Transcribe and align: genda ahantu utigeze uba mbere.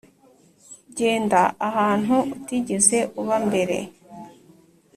genda 0.97 1.41
ahantu 1.67 2.15
utigeze 2.35 2.97
uba 3.21 3.37
mbere. 3.47 3.77